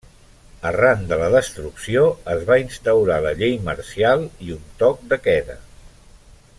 Arran 0.67 1.03
de 1.11 1.19
la 1.19 1.27
destrucció 1.35 2.05
es 2.35 2.41
va 2.47 2.57
instaurar 2.63 3.19
la 3.27 3.35
llei 3.43 3.53
marcial 3.69 4.27
i 4.47 4.53
un 4.57 4.65
toc 4.83 5.05
de 5.13 5.23
queda. 5.29 5.61